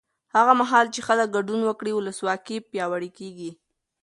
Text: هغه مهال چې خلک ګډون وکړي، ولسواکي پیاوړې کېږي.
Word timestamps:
هغه 0.35 0.53
مهال 0.61 0.85
چې 0.93 1.05
خلک 1.07 1.27
ګډون 1.35 1.61
وکړي، 1.65 1.91
ولسواکي 1.95 2.57
پیاوړې 2.69 3.09
کېږي. 3.17 3.51